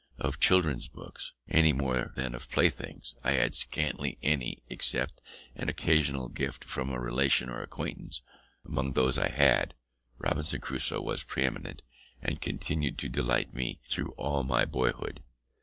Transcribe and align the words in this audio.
Of 0.17 0.39
children's 0.39 0.87
books, 0.87 1.35
any 1.47 1.73
more 1.73 2.11
than 2.15 2.33
of 2.33 2.49
playthings, 2.49 3.13
I 3.23 3.33
had 3.33 3.53
scarcely 3.53 4.17
any, 4.23 4.63
except 4.67 5.21
an 5.55 5.69
occasional 5.69 6.27
gift 6.27 6.63
from 6.63 6.89
a 6.89 6.99
relation 6.99 7.49
or 7.51 7.61
acquaintance: 7.61 8.23
among 8.65 8.93
those 8.93 9.19
I 9.19 9.29
had, 9.29 9.75
Robinson 10.17 10.59
Crusoe 10.59 11.01
was 11.03 11.21
pre 11.21 11.43
eminent, 11.45 11.83
and 12.19 12.41
continued 12.41 12.97
to 12.97 13.09
delight 13.09 13.53
me 13.53 13.79
through 13.87 14.13
all 14.17 14.41
my 14.41 14.65
boyhood. 14.65 15.21